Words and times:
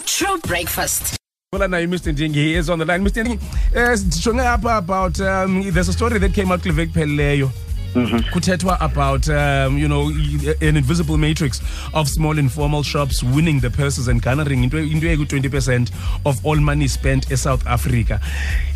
True 0.00 0.38
breakfast. 0.38 1.16
Well, 1.52 1.68
now 1.68 1.76
you, 1.76 1.88
Mr. 1.88 2.14
Ndingi 2.14 2.34
he 2.34 2.54
is 2.54 2.70
on 2.70 2.78
the 2.78 2.84
line. 2.84 3.04
Mr. 3.04 3.22
Ndingi, 3.24 3.40
uh, 3.76 3.94
about 4.78 5.20
um, 5.20 5.70
there's 5.70 5.88
a 5.88 5.92
story 5.92 6.18
that 6.18 6.32
came 6.32 6.50
out 6.50 6.62
kule 6.62 7.50
phelileyo 7.92 8.22
kuthethwa 8.32 8.80
about 8.80 9.28
um, 9.28 9.78
you 9.78 9.88
know 9.88 10.08
an 10.60 10.76
invisible 10.76 11.16
matrix 11.18 11.60
of 11.92 12.08
small 12.08 12.38
informal 12.38 12.82
shops 12.82 13.22
winning 13.22 13.60
the 13.60 13.70
purses 13.70 14.08
and 14.08 14.22
garnering 14.22 14.62
into 14.64 14.78
into 14.78 15.06
eku 15.06 15.24
20% 15.24 15.90
of 16.24 16.44
all 16.46 16.56
money 16.56 16.88
spent 16.88 17.30
in 17.30 17.36
South 17.36 17.66
Africa. 17.66 18.20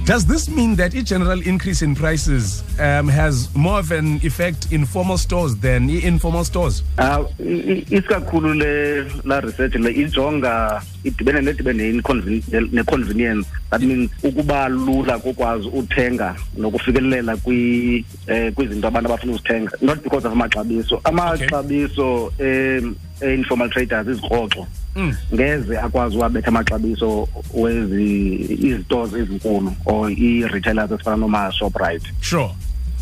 Does 0.05 0.27
this 0.27 0.49
mean 0.49 0.77
that 0.77 0.95
a 0.95 1.03
general 1.03 1.41
increase 1.43 1.83
in 1.83 1.95
prices 1.95 2.63
um, 2.79 3.09
has 3.09 3.49
more 3.55 3.79
of 3.79 3.91
an 3.91 4.21
effect 4.23 4.73
in 4.73 4.87
formal 4.87 5.19
stores 5.19 5.57
than 5.57 5.91
informal 5.91 6.45
stores? 6.45 6.83
Ah 6.99 7.25
isikakhulu 7.39 8.55
le 8.55 9.07
la 9.25 9.41
research 9.41 9.75
le 9.75 9.91
ijonga 9.91 10.83
idibene 11.05 11.41
nedibene 11.41 11.93
ne 12.73 12.83
convenience 12.83 13.49
that 13.71 13.81
means 13.83 14.11
ukuba 14.23 14.69
lula 14.69 15.19
kokwazi 15.19 15.69
uthenga 15.69 16.35
nokufikelela 16.59 17.37
kwi 17.37 18.05
eh, 18.27 18.53
kwizinto 18.53 18.89
abantu 18.89 19.09
abafuna 19.13 19.33
uzithenga 19.33 19.71
not 19.83 20.03
because 20.03 20.27
of 20.27 20.33
amaxabiso 20.33 21.01
amaxabiso 21.05 22.33
em, 22.39 22.95
e-informal 23.21 23.71
traders 23.71 24.09
izikroxo 24.09 24.67
Mm. 24.97 25.15
ngeze 25.35 25.79
akwazi 25.79 26.17
uwabetha 26.17 26.49
amaxabiso 26.49 27.29
wezi 27.55 28.35
izitores 28.67 29.13
ezinkulu 29.15 29.73
or 29.87 30.11
i-retailers 30.11 30.91
ezifana 30.91 31.17
noma-shoprite 31.17 32.07
Sure. 32.21 32.51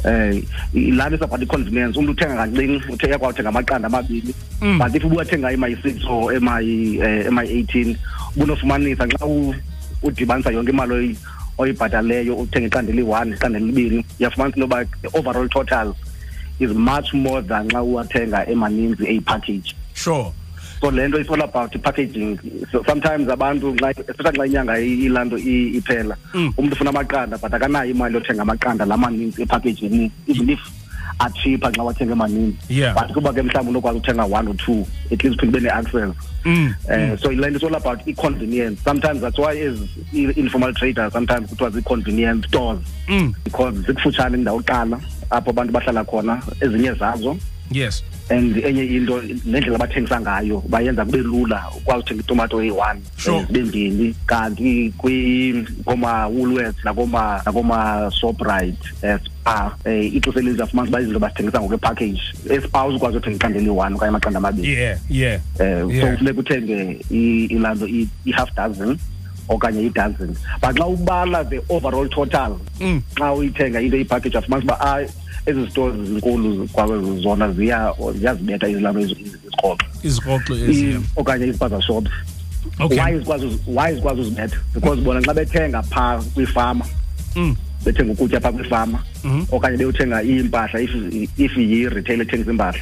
eh 0.05 0.43
ilana 0.75 1.17
isabhat 1.17 1.43
i-convenience 1.43 1.99
umuntu 1.99 2.13
uthenga 2.13 2.37
kancinci 2.37 2.93
uthe 2.93 3.07
yakwazi 3.11 3.33
uthenga 3.35 3.49
amaqanda 3.49 3.87
amabili 3.87 4.35
Mm. 4.63 4.79
but 4.79 4.95
if 4.95 5.05
ubuyathenga 5.05 5.53
emayi-six 5.53 6.05
or 6.09 6.35
emayi 6.35 6.99
eh, 6.99 7.27
emayi-eighteen 7.27 7.97
ubunofumanisa 8.37 9.07
xa 9.07 9.27
u- 9.27 9.55
udibanisa 10.05 10.51
yonke 10.51 10.71
imali 10.71 10.93
oyi- 10.95 11.19
oyibhataleyo 11.59 12.37
uthenga 12.37 12.67
iqanda 12.67 12.93
eli-one 12.93 13.35
iqanda 13.37 13.59
elibini 13.59 14.05
uyafumanisa 14.21 14.57
into 14.57 14.61
yoba 14.61 14.87
overall 15.19 15.49
total 15.49 15.95
is 16.61 16.71
much 16.71 17.13
more 17.15 17.43
than 17.43 17.69
xa 17.69 17.83
uwathenga 17.83 18.47
emaninzi 18.51 19.07
eyipackage 19.07 19.75
Sure. 19.95 20.33
so 20.81 20.91
le 20.91 21.09
nto 21.09 21.19
is 21.21 21.29
all 21.31 21.43
about 21.43 21.75
i-packaging 21.75 22.39
so 22.73 22.83
sometimes 22.87 23.29
abantu 23.29 23.75
especially 24.09 24.39
xa 24.39 24.47
inyanga 24.47 24.79
ilaa 24.79 25.25
nto 25.25 25.39
iphela 25.39 26.17
Mm. 26.35 26.53
umntu 26.59 26.75
ufuna 26.75 26.91
amaqanda 26.91 27.39
but 27.39 27.55
akanayo 27.55 27.91
imali 27.91 28.15
yothenga 28.15 28.43
amaqanda 28.43 28.85
la 28.85 28.97
maninzi 28.97 29.43
epackagini 29.43 30.11
even 30.27 30.51
if 30.51 30.61
acheaper 31.19 31.73
xa 31.73 31.83
wathenga 31.83 32.13
emaninzi 32.13 32.57
Yeah. 32.69 32.95
but 32.95 33.13
kuba 33.15 33.33
ke 33.33 33.43
mhlawumbi 33.43 33.71
unokwazi 33.71 33.99
uthenga 33.99 34.25
one 34.25 34.49
or 34.49 34.57
two 34.57 34.87
at 35.13 35.25
least 35.25 35.41
phinde 35.41 35.57
ube 35.59 35.61
ne-access 35.63 36.15
Mm. 36.45 36.75
uh, 36.85 37.17
so 37.21 37.31
le 37.33 37.51
nto 37.51 37.57
is 37.57 37.63
all 37.65 37.75
about 37.75 38.01
i-convenience 38.07 38.79
sometimes 38.85 39.21
that's 39.21 39.39
why 39.39 39.57
as 39.67 39.79
informal 40.37 40.75
traders 40.75 41.13
sometimes 41.13 41.49
kuthiwa 41.51 41.71
zii-convenience 41.71 42.49
stores 42.49 42.79
Mm. 43.09 43.33
because 43.45 43.77
zikufutshane 43.87 44.37
indawo 44.39 44.59
kuqala 44.59 45.01
apho 45.31 45.51
abantu 45.51 45.73
bahlala 45.73 46.05
khona 46.05 46.43
ezinye 46.61 46.93
zazo 46.93 47.37
Yes. 47.75 48.03
and 48.31 48.57
enye 48.57 48.85
into 48.97 49.21
nendlela 49.45 49.77
abathengisa 49.77 50.21
ngayo 50.21 50.63
bayenza 50.69 51.05
kube 51.05 51.19
lula 51.19 51.65
ukwazi 51.77 52.01
uthenga 52.05 52.23
itumato 52.23 52.63
eyi-one 52.63 53.01
Sure. 53.17 53.37
eh, 53.39 53.47
zibe 53.47 53.63
mbini 53.65 54.15
kanti 54.27 54.93
kwi- 54.99 55.67
kooma-woolworths 55.85 56.85
nakoma 56.85 57.43
nakoma-shoprite 57.47 58.79
um 59.03 59.19
spa 59.27 59.77
um 59.87 59.93
ixesha 60.03 60.39
elininzi 60.39 60.63
afumanisa 60.63 60.91
uba 60.91 61.01
izinto 61.01 61.19
bazithengisa 61.19 61.61
ngokwepackage 61.61 62.21
espa 62.51 62.87
uzukwazi 62.87 63.17
uthenga 63.17 63.37
iqanda 63.37 63.59
eliyi-one 63.59 63.95
okanye 63.95 64.09
amaqanda 64.09 64.39
amabili 64.39 64.73
Yeah. 64.73 64.99
Yeah. 65.11 65.41
um 65.61 65.91
so 65.91 65.93
Yeah. 65.97 66.13
kufuneka 66.13 66.41
uthenge 66.41 66.99
i- 67.11 67.45
ilaa 67.45 67.75
nto 67.75 67.87
i- 67.87 68.09
i-half 68.25 68.55
dozen 68.57 68.99
okanye 69.49 69.83
i-dozen 69.87 70.37
but 70.63 70.77
xa 70.77 70.87
ubala 70.87 71.45
the 71.45 71.61
overall 71.69 72.09
total 72.09 72.57
Mm. 72.81 73.03
xa 73.15 73.33
uyithenga 73.33 73.81
into 73.81 73.97
ipackage 73.97 74.39
afumanisa 74.39 74.65
uba 74.75 74.81
ah 74.81 75.01
ezi 75.47 75.71
stores 75.71 75.97
zinkulu 76.09 76.69
zona 77.23 77.53
ziya 77.53 77.93
ziyazibetha 78.19 78.69
izilalo 78.69 79.01
izikroxo 79.01 79.77
Izikroxo 80.03 80.55
ezi. 80.55 80.99
okanye 81.17 81.47
izipaza 81.47 81.83
shops 81.83 82.11
why 83.67 83.95
zikwazi 83.95 84.21
uzibetha 84.21 84.57
because 84.75 85.01
bona 85.03 85.21
xa 85.21 85.35
bethenga 85.35 85.83
phaa 85.83 86.23
kwifama 86.35 86.85
Mm. 87.37 87.57
bethenga 87.85 88.13
ukutya 88.13 88.41
phaa 88.41 88.53
kwifama 88.53 88.99
Mhm. 89.25 89.45
okanye 89.53 89.77
beyothenga 89.77 90.23
iimpahla 90.23 90.81
if 90.81 90.91
if 91.39 91.57
yi-retail 91.57 92.21
ethengisa 92.21 92.51
impahla 92.51 92.81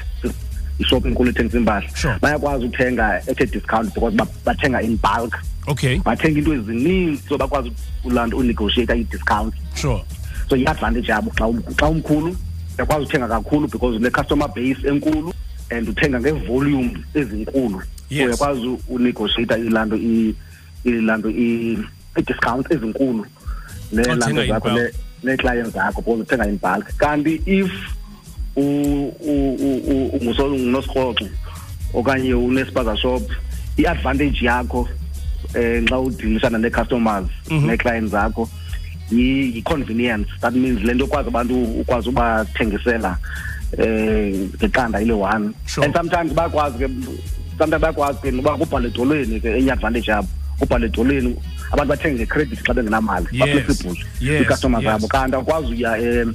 ishop 0.79 1.07
enkulu 1.07 1.31
ethengisa 1.31 1.59
impahla 1.59 1.89
Sure. 1.97 2.17
bayakwazi 2.21 2.65
uthenga 2.67 3.07
at 3.15 3.41
a 3.41 3.47
discount 3.47 3.95
because 3.95 4.17
ba- 4.17 4.27
bathenga 4.45 4.83
in 4.83 4.97
bulk 4.97 5.39
Okay. 5.67 5.99
bathenga 5.99 6.39
into 6.39 6.53
ezininzi 6.55 7.23
so 7.29 7.39
bakwazi 7.39 7.73
ulaa 8.05 8.27
nto 8.27 8.37
unegotiata 8.37 8.95
i-discount 8.97 9.55
Sure. 9.75 10.05
so 10.49 10.57
yi-advantage 10.57 11.09
yabo 11.13 11.31
xa 11.31 11.47
um- 11.47 11.63
xa 11.77 11.87
umkhulu 11.89 12.37
uyakwazi 12.79 13.05
uthenga 13.07 13.29
kakhulu 13.29 13.69
because 13.69 13.97
une-customer 13.97 14.49
base 14.49 14.89
enkulu 14.89 15.33
and 15.71 15.89
uthenga 15.89 16.21
ngeevolume 16.21 16.97
ezinkulu 17.15 17.81
so 17.81 17.87
Yes. 18.11 18.27
uyakwazi 18.27 18.77
unegotiata 18.89 19.59
ilaa 19.59 19.85
nto 19.85 19.97
i- 19.97 20.35
ilaa 20.85 21.17
nto 21.17 21.31
i- 21.31 21.79
i-discount 22.17 22.71
ezinkulu 22.73 23.25
Xa 23.25 24.01
uthenga 24.01 24.15
neelanto 24.15 24.43
in 24.43 24.49
zakho 24.49 24.69
bulk. 24.71 24.83
ne- 24.83 24.93
nee-clients 25.25 25.73
zakho 25.75 26.01
because 26.03 26.23
uthenga 26.23 26.47
in 26.49 26.59
bulk 26.59 26.97
kanti 26.97 27.43
if 27.47 27.71
u- 28.57 29.13
u- 29.21 29.57
u- 29.61 29.83
u- 29.87 30.11
unguso- 30.19 30.47
ungunosirhoxo 30.55 31.29
okanye 31.95 32.35
unespaza 32.35 32.97
shop 32.97 33.23
i-advantage 33.77 34.45
yakho 34.47 34.89
eh 35.55 35.83
xa 35.89 35.99
udilishana 35.99 36.59
nee-customers 36.59 37.27
Mhm. 37.51 37.67
nee-clients 37.67 38.11
zakho 38.11 38.49
yi- 39.11 39.53
yi-convenience 39.57 40.29
that 40.41 40.55
means 40.55 40.81
le 40.83 40.95
nto 40.95 41.05
ukwazi 41.05 41.29
abantu 41.29 41.63
ukwazi 41.65 42.09
ubathengisela 42.09 43.19
eh 43.79 44.35
ngeqanda 44.57 45.01
ile-one 45.03 45.51
Sure. 45.67 45.87
and 45.87 45.97
sometimes 45.97 46.33
bayakwazi 46.33 46.79
ke 46.79 46.89
sometimes 47.59 47.81
bayakwazi 47.83 48.19
ke 48.23 48.31
noba 48.31 48.57
kubhalwe 48.57 48.89
edolweni 48.89 49.41
ke 49.41 49.49
enye 49.59 49.73
advantage 49.73 50.11
yabo 50.11 50.29
kubhalwe 50.59 50.87
edolweni 50.87 51.37
abantu 51.73 51.89
bathenge 51.89 52.19
ngecredit 52.23 52.63
xa 52.63 52.75
bengenamali 52.75 53.27
Yes. 53.33 53.41
ba-flexible 53.41 53.97
Yes, 54.21 54.41
ii-customers 54.43 54.85
yes. 54.85 54.93
zabo 54.93 55.07
kanti 55.09 55.37
akwazi 55.37 55.73
uya 55.73 55.99
em, 55.99 56.03
elaa 56.03 56.21
nto 56.21 56.35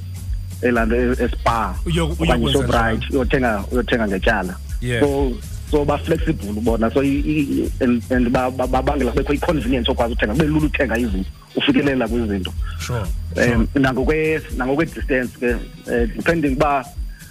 espa 0.62 1.74
Uyo- 1.86 2.04
okanye 2.12 2.44
uyokwenza 2.44 2.52
shoprite 2.52 3.06
uyothenga 3.16 3.64
uyothenga 3.72 4.08
ngetyala 4.08 4.54
Yeah. 4.80 5.02
so 5.02 5.32
so 5.70 5.84
ba-flexible 5.84 6.52
bona 6.62 6.90
so 6.90 7.02
i- 7.02 7.22
i- 7.26 7.70
and 7.80 8.02
and 8.10 8.30
ba- 8.30 8.50
ba- 8.50 8.66
babangela 8.66 9.10
kubekho 9.10 9.32
i-convenience 9.34 9.90
okwazi 9.90 10.12
uthenga 10.12 10.32
kube 10.34 10.46
lula 10.46 10.66
uthenga 10.66 10.98
izinto 10.98 11.30
ufikelela 11.56 12.08
kwizinto 12.08 12.52
Sure. 12.78 13.04
Sure. 13.34 13.54
um 13.54 13.66
nangokwe 13.74 14.40
nangokwe-distance 14.56 15.30
ke 15.40 15.50
um 15.54 16.06
depending 16.16 16.52
uba 16.56 16.84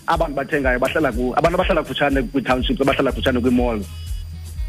abantu 0.07 0.35
bathengayo 0.35 0.79
bahlala 0.79 1.11
ku 1.11 1.33
abantu 1.37 1.55
abahlala 1.55 1.81
kufutshane 1.83 2.21
kwii-townships 2.23 2.81
abahlala 2.81 3.11
kufutshane 3.11 3.39
kwii-malls 3.39 3.85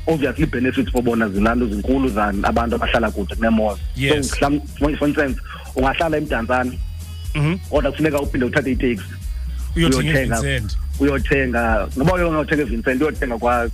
obviously 0.07 0.47
benefits 0.47 0.91
for 0.91 1.03
bona 1.03 1.29
zilanto 1.29 1.67
zinkulu 1.67 2.11
than 2.11 2.45
abantu 2.45 2.75
abahlala 2.77 3.11
kude 3.11 3.35
kunee-malls 3.35 3.79
Yes. 3.97 4.31
so 4.31 4.37
mhlam- 4.37 4.61
for 4.79 4.97
for 4.97 5.09
instance 5.09 5.37
ungahlala 5.77 6.17
emdantsane 6.17 6.71
Mhm. 6.71 6.79
Kodwa 7.71 7.91
kufuneka 7.91 8.21
uphinde 8.21 8.47
uthathe 8.47 8.71
iteksi 8.73 9.05
Uyothenga 9.77 9.99
uyothenga 10.03 10.39
eVincent. 10.39 10.79
uyothenga 11.01 11.89
noba 11.97 12.13
uyothenga 12.15 12.63
evincent 12.63 13.01
uyothenga 13.03 13.39
kwa 13.39 13.71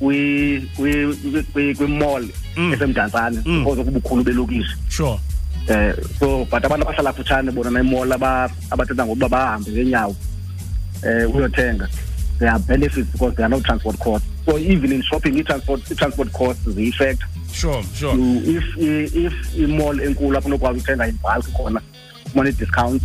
kwi- 0.00 0.62
kwi- 0.76 1.42
kwi- 1.52 1.74
kwimall 1.74 2.28
Mm. 2.56 2.72
esemdantsane 2.72 3.38
Mm. 3.46 3.64
because 3.64 3.84
kubukhulu 3.84 4.24
belokishi 4.24 4.76
Sure. 4.88 5.18
eh 5.68 5.94
so 6.18 6.44
but 6.50 6.64
abantu 6.64 6.82
abahlala 6.88 7.12
kutshane 7.12 7.50
bona 7.50 7.70
nemall 7.70 8.12
aba 8.12 8.50
abathetha 8.70 9.06
ngokuba 9.06 9.28
bahambe 9.28 9.70
ngeenyawo 9.70 10.16
eh 11.02 11.34
uyothenga 11.34 11.88
there 12.38 12.50
are 12.50 12.58
benefits 12.58 13.08
because 13.12 13.36
there 13.36 13.44
are 13.46 13.54
no 13.56 13.60
transport 13.60 13.96
costs 13.98 14.28
so 14.44 14.58
even 14.58 14.92
in 14.92 15.02
shopping 15.02 15.38
i-transport 15.38 15.90
i-transport 15.90 16.32
costs 16.32 16.68
ziyi-effect 16.68 17.20
Sure. 17.52 17.84
Sure. 17.98 18.14
You- 18.14 18.56
if 18.56 18.64
i- 18.78 19.26
if 19.26 19.32
imall 19.58 20.00
enkulu 20.00 20.38
apho 20.38 20.48
unokwazi 20.48 20.80
uthenga 20.80 21.06
in 21.08 21.18
bulk 21.22 21.52
khona 21.52 21.80
ufumane 22.32 22.50
i-discount 22.50 23.02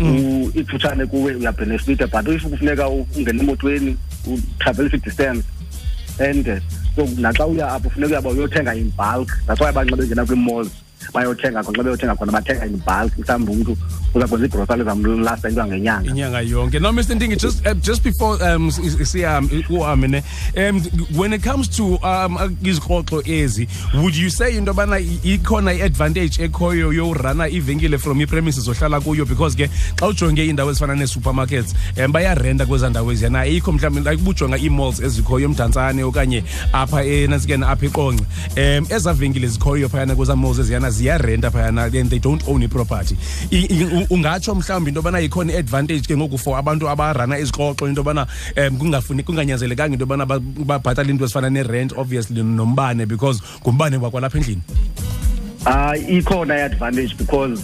u- 0.00 0.50
ikufutshane 0.54 1.06
kuwe 1.06 1.34
uyabhenefita 1.34 2.06
but 2.06 2.28
if 2.28 2.42
kufuneka 2.42 2.88
ungene 2.88 3.40
emotweni 3.42 3.96
utravelisa 4.26 4.96
i-distance 4.96 5.44
ende 6.18 6.60
so 6.96 7.08
naxa 7.18 7.46
uya 7.46 7.68
apho 7.72 7.90
funeka 7.90 8.10
uyaba 8.12 8.30
uyothenga 8.30 8.74
in 8.74 8.92
bulk. 8.96 9.28
That's 9.46 9.60
why 9.60 9.68
abantu 9.68 9.96
xa 9.96 10.02
bengena 10.02 10.24
kwii-malls 10.26 10.70
bayothenga 11.14 11.62
khona 11.62 11.78
xa 11.78 11.82
beyothenga 11.84 12.16
khona 12.16 12.32
bathenga 12.32 12.66
in 12.66 12.76
bulk 12.76 13.18
mhlawumbi 13.18 13.52
umntu 13.52 13.76
uza 14.14 14.26
kwenza 14.26 14.46
igrosari 14.46 14.80
ezamlasta 14.82 15.48
into 15.48 15.66
ngenyanga 15.66 16.10
inyanga 16.10 16.40
yonke. 16.40 16.80
Now 16.80 16.92
mr 16.92 17.14
ndingi 17.14 17.36
just 17.36 17.66
uh, 17.66 17.74
just 17.74 18.02
before 18.02 18.42
um 18.42 18.70
siyam 18.70 19.50
uhambe 19.70 20.08
ne 20.08 20.22
um 20.56 20.80
when 21.16 21.32
it 21.32 21.42
comes 21.42 21.68
to 21.68 21.98
um 22.02 22.38
izikroxo 22.62 23.22
ezi 23.26 23.68
would 23.94 24.16
you 24.16 24.30
say 24.30 24.56
into 24.56 24.72
yobana 24.78 24.98
ikhona 24.98 25.72
i-advantage 25.72 26.42
ekhoyo 26.42 26.92
yorana 26.92 27.48
ivenkile 27.48 27.98
from 27.98 28.20
i-premises 28.20 28.68
ohlala 28.68 29.00
kuyo? 29.00 29.24
Because 29.24 29.56
ke 29.56 29.68
xa 29.96 30.06
ujonge 30.06 30.46
iindawo 30.46 30.70
ezifana 30.70 30.94
nee-supermarkets 30.94 31.74
um 32.04 32.12
bayarenta 32.12 32.66
kwezaa 32.66 32.88
ndawo 32.90 33.12
eziyana 33.12 33.40
ayikho 33.40 33.72
mhlawumbi 33.72 34.10
like 34.10 34.22
ubujonga 34.22 34.58
ii-malls 34.58 35.00
ezikhoyo 35.00 35.44
emdantsane 35.48 36.04
okanye 36.04 36.44
apha 36.72 37.04
enantsikeni 37.04 37.64
apha 37.64 37.86
eqonce. 37.86 38.24
Um 38.56 38.86
ezaa 38.90 39.12
venkile 39.12 39.48
zikhoyo 39.48 39.88
phayana 39.88 40.16
kwezaa 40.16 40.36
malls 40.36 40.58
eziyana 40.58 40.87
ziyarenta 40.90 41.50
phayana 41.50 41.88
and 41.94 42.10
they 42.10 42.18
don't 42.18 42.42
own 42.48 42.62
iproperty 42.62 43.16
ungatsho 44.10 44.54
mhlawumbi 44.54 44.88
into 44.88 45.00
yobana 45.00 45.20
ikhona 45.20 45.52
i-advantage 45.52 46.06
ke 46.06 46.16
ngoku 46.16 46.38
for 46.38 46.58
abantu 46.58 46.88
abarana 46.88 47.38
izixoxo 47.38 47.88
into 47.88 48.02
yobana 48.02 48.26
um 48.56 48.78
kungafuni 48.78 49.22
kunganyanzelekanga 49.22 49.92
into 49.92 50.04
yobana 50.04 50.26
babhatale 50.26 51.10
into 51.10 51.24
ezifana 51.24 51.50
ne-rent 51.50 51.92
obviously 51.96 52.42
nombane 52.42 53.06
because 53.06 53.42
ngumbane 53.62 53.96
wakwalapha 53.96 54.38
endlini 54.38 54.62
hayi 55.64 56.04
uh, 56.04 56.18
ikhona 56.18 56.54
i-advantage 56.54 57.14
because 57.18 57.60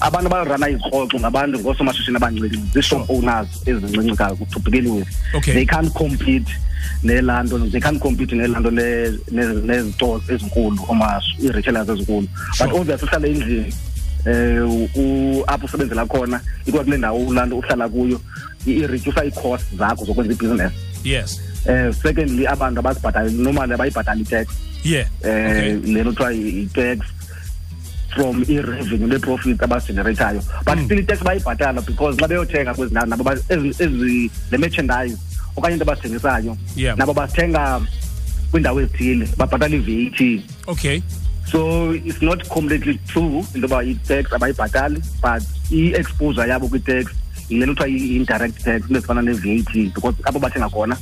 abantu 0.00 0.26
abarana 0.26 0.68
izikroxo 0.68 1.18
ngabantu 1.20 1.58
ngoosomashishini 1.58 2.16
abancinci 2.16 2.58
zii-shop 2.74 3.10
owners 3.10 3.48
ezincinci 3.66 4.16
to 4.50 4.60
begin 4.60 4.86
with 4.86 5.08
okay. 5.34 5.54
they 5.54 5.66
can't 5.66 5.92
compete 5.92 6.50
nelanto 7.02 7.58
they 7.70 7.80
can't 7.80 8.00
compete 8.00 8.36
nelanto 8.36 8.70
nezitores 8.70 10.30
ezinkulu 10.30 10.78
oma 10.88 11.20
ii-retailers 11.42 11.88
ezinkulu. 11.88 12.28
But 12.58 12.72
obviously 12.72 13.08
uhlala 13.08 13.26
endlini 13.26 13.74
eh 14.24 14.62
apho 15.46 15.66
usebenzela 15.66 16.06
khona 16.06 16.40
ikwa 16.66 16.84
kule 16.84 16.96
ndawo 16.96 17.18
ulanto 17.18 17.58
uhlala 17.58 17.88
kuyo 17.88 18.20
i-reducer 18.66 19.24
ii-cost 19.26 19.76
zakho 19.78 20.04
zokwenza 20.04 20.32
ibhizinesi 20.32 20.74
yes. 21.04 21.40
Eh 21.66 21.92
secondly 21.92 22.46
abantu 22.46 22.80
abazibhatali 22.80 23.32
normally 23.32 23.74
abayibhatali 23.74 24.22
i-tax. 24.22 24.46
Yeah 24.84 25.06
eh 25.24 25.78
lento 25.84 26.12
kuthiwa 26.12 26.32
i-tax 26.32 26.98
from 28.14 28.44
i-revenue 28.48 29.08
le-profit 29.08 29.62
abazigeneratayo 29.62 30.42
but 30.64 30.78
mm. 30.78 30.84
still 30.84 30.98
i-tax 30.98 31.22
bayibhatala 31.22 31.80
because 31.86 32.16
xa 32.16 32.28
beyothenga 32.28 32.74
kwezi 32.74 32.92
ndawo 32.92 33.06
nabo 33.06 33.24
le 34.50 34.58
merchandise 34.58 35.16
okanye 35.56 35.74
into 35.74 35.84
abazithengisayo 35.84 36.56
yeah. 36.76 36.96
nabo 36.96 37.14
bathenga 37.14 37.80
kwiindawo 38.50 38.80
ezithile 38.80 39.28
babhatala 39.36 39.76
i-VAT. 39.76 40.42
Okay. 40.66 41.02
So 41.50 41.90
it's 41.92 42.22
not 42.22 42.48
completely 42.48 42.98
true 43.08 43.44
into 43.54 43.68
yoba 43.68 43.84
i-tax 43.84 44.32
abayibhatali 44.32 45.02
but 45.22 45.42
i-exposure 45.70 46.48
yabo 46.48 46.68
kwi-tax 46.68 47.06
yile 47.48 47.66
nto 47.66 47.74
kuthiwa 47.74 47.88
i-indirect 47.88 48.64
tax 48.64 48.82
into 48.88 48.98
ezifana 48.98 49.22
ne-VAT 49.22 49.72
because 49.94 50.16
apho 50.24 50.38
bathenga 50.38 50.68
khona 50.68 50.96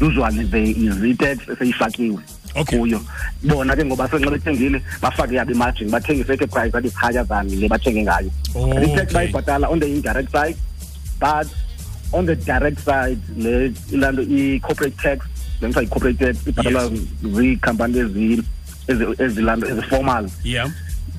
usually 0.00 0.44
there 0.44 0.70
is 0.70 0.96
i-tax 1.04 1.38
eseyifakiwe 1.48 2.18
okay. 2.54 2.78
kuyo 2.78 3.00
bona 3.42 3.76
ke 3.76 3.84
ngoba 3.84 4.08
senxa 4.08 4.30
bethengile 4.30 4.82
bafake 5.02 5.34
yabo 5.34 5.52
imargin 5.52 5.90
bathengise 5.90 6.36
ke 6.36 6.46
price 6.46 6.74
athi 6.76 6.88
higher 7.00 7.24
than 7.28 7.48
le 7.60 7.68
bathenge 7.68 8.02
ngayo 8.02 8.30
Oh, 8.54 8.72
i-tax 8.82 9.12
bayibhatala 9.12 9.68
on 9.70 9.78
the 9.80 9.86
indirect 9.86 10.30
side 10.32 10.56
but 11.20 11.46
on 12.12 12.26
the 12.26 12.34
direct 12.36 12.78
side 12.84 13.18
le 13.36 13.72
ilanto 13.92 14.22
i-corporate 14.22 14.96
tax 15.02 15.26
le 15.60 15.68
nto 15.68 15.82
i-corporate 15.82 16.18
tax 16.18 16.46
ibhatalwa 16.46 16.90
ziikhampani 17.34 17.98
ezi- 17.98 18.42
ezi- 18.88 19.22
ezilanto 19.22 19.66
ezi-formal 19.68 20.30
yeah 20.44 20.70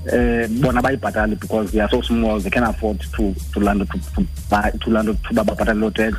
eh 0.07 0.47
bona 0.47 0.81
bayibhatali 0.81 1.39
because 1.39 1.71
they 1.71 1.79
are 1.79 1.89
so 1.89 2.01
small 2.01 2.39
they 2.39 2.49
can 2.49 2.63
afford 2.63 2.99
to 3.13 3.33
to 3.53 3.59
land 3.59 3.81
to 3.91 3.99
to 4.15 4.25
buy 4.49 4.71
to 4.81 4.89
land 4.89 5.07
to 5.07 5.33
babhatala 5.33 5.79
lo 5.79 5.89
tax. 5.91 6.17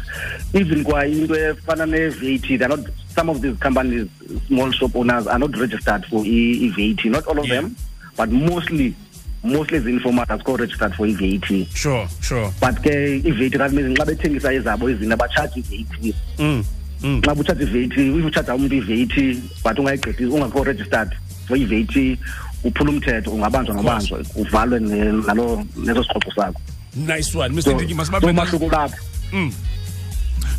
Even 0.55 0.85
kwa 0.85 1.05
into 1.07 1.35
efana 1.35 1.87
ne 1.89 2.09
VAT 2.09 2.59
they 2.59 2.65
are 2.65 2.69
not 2.77 2.81
some 3.15 3.29
of 3.29 3.41
these 3.43 3.57
companies 3.59 4.09
small 4.47 4.71
shop 4.71 4.95
owners 4.95 5.27
are 5.27 5.39
not 5.39 5.57
registered 5.59 6.05
for 6.07 6.25
i, 6.25 6.59
I 6.63 6.69
VAT 6.77 7.05
not 7.11 7.27
all 7.27 7.39
of 7.39 7.47
Yeah. 7.47 7.63
them 7.63 7.77
but 8.17 8.31
mostly 8.31 8.95
mostly 9.43 9.79
the 9.81 9.91
informal 9.91 10.25
are 10.29 10.39
called 10.39 10.61
registered 10.61 10.95
for 10.95 11.07
i 11.07 11.13
VAT 11.13 11.67
sure 11.75 12.07
sure. 12.21 12.53
But 12.61 12.77
ke 12.83 12.95
i 13.27 13.31
VAT 13.31 13.59
kanti 13.59 13.75
means 13.77 13.99
nxa 13.99 14.07
bethengisa 14.07 14.53
ezabo 14.55 14.91
izinto 14.91 15.15
abatshaji 15.15 15.65
i 15.73 15.85
VAT 15.85 16.15
mm 16.39 16.65
mm. 17.03 17.21
Xa 17.23 17.35
butshaja 17.35 17.63
i-VAT 17.63 17.99
if 17.99 18.25
utshaja 18.25 18.55
umntu 18.55 18.75
i-VAT 18.79 19.17
but 19.65 19.79
ungayigqithisi 19.79 20.31
ungakho 20.31 20.65
registered 20.65 21.11
for 21.49 21.57
i-VAT 21.57 22.19
uphula 22.65 22.91
umthetho 22.91 23.31
ungabanjwa 23.31 23.75
nobanjwa 23.75 24.19
uvalwe 24.35 24.81
nalo 24.81 25.65
neso 25.77 26.03
sixoxo 26.05 26.31
sakho. 26.37 26.61
Nice 26.97 27.39
one 27.39 27.55
mr 27.55 27.75
ndingi 27.75 27.95
umahluko 28.23 28.69
lapho. 28.69 28.97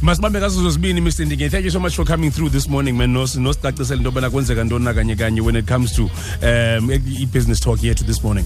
Masibambe 0.02 0.40
ngazo 0.40 0.62
zozibini 0.64 1.02
mr 1.02 1.26
ndingi 1.26 1.50
thank 1.50 1.66
you 1.66 1.72
so 1.72 1.80
much 1.80 1.96
for 1.96 2.06
coming 2.06 2.32
through 2.32 2.52
this 2.52 2.68
morning 2.70 2.98
man. 2.98 3.14
Nos- 3.14 3.36
nosicacisela 3.40 3.98
into 3.98 4.10
yobana 4.10 4.30
kwenzeka 4.30 4.64
ntoni 4.64 4.86
na 4.86 4.94
kanye 4.94 5.16
kanye 5.16 5.42
when 5.42 5.56
it 5.56 5.68
comes 5.68 5.94
to 5.96 6.04
um 6.42 6.92
i-business 6.92 7.60
talk 7.60 7.84
yethu 7.84 8.04
this 8.06 8.24
morning 8.24 8.46